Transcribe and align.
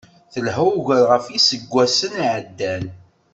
Telḥa 0.33 0.63
ugar 0.77 1.03
ɣef 1.11 1.25
yiseggasen 1.33 2.13
iεeddan. 2.23 2.83